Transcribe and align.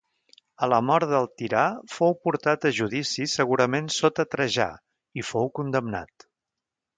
A 0.67 0.67
la 0.73 0.77
mort 0.85 1.09
del 1.09 1.27
tirà 1.41 1.65
fou 1.95 2.15
portat 2.27 2.65
a 2.69 2.71
judici 2.77 3.27
segurament 3.35 3.91
sota 3.97 4.27
Trajà, 4.33 4.67
i 5.23 5.27
fou 5.29 5.53
condemnat. 5.61 6.29